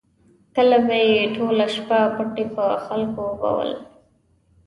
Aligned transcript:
کله 0.55 0.77
به 0.85 0.97
یې 1.11 1.19
ټوله 1.35 1.65
شپه 1.75 1.99
پټي 2.15 2.45
په 2.55 2.65
خلکو 2.85 3.19
اوبول. 3.29 3.71